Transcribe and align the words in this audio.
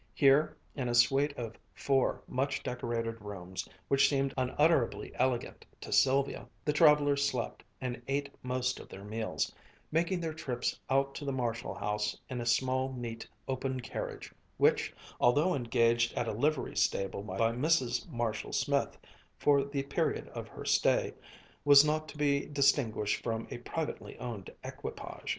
Here 0.15 0.57
in 0.73 0.89
a 0.89 0.95
suite 0.95 1.37
of 1.37 1.57
four 1.75 2.23
much 2.27 2.63
decorated 2.63 3.21
rooms, 3.21 3.69
which 3.87 4.09
seemed 4.09 4.33
unutterably 4.35 5.11
elegant 5.13 5.63
to 5.79 5.91
Sylvia, 5.91 6.47
the 6.65 6.73
travelers 6.73 7.23
slept, 7.23 7.63
and 7.79 8.01
ate 8.07 8.33
most 8.41 8.79
of 8.79 8.89
their 8.89 9.03
meals, 9.03 9.53
making 9.91 10.19
their 10.19 10.33
trips 10.33 10.79
out 10.89 11.13
to 11.13 11.23
the 11.23 11.31
Marshall 11.31 11.75
house 11.75 12.17
in 12.29 12.41
a 12.41 12.47
small, 12.47 12.91
neat, 12.93 13.27
open 13.47 13.79
carriage, 13.79 14.33
which, 14.57 14.91
although 15.19 15.53
engaged 15.53 16.13
at 16.17 16.27
a 16.27 16.31
livery 16.33 16.75
stable 16.75 17.21
by 17.21 17.51
Mrs. 17.51 18.09
Marshall 18.09 18.53
Smith 18.53 18.97
for 19.37 19.63
the 19.63 19.83
period 19.83 20.29
of 20.29 20.47
her 20.47 20.65
stay, 20.65 21.13
was 21.63 21.85
not 21.85 22.09
to 22.09 22.17
be 22.17 22.47
distinguished 22.47 23.21
from 23.21 23.47
a 23.51 23.59
privately 23.59 24.17
owned 24.17 24.49
equipage. 24.63 25.29